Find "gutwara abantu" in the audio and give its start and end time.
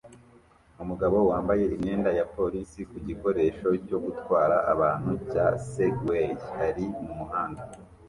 4.05-5.11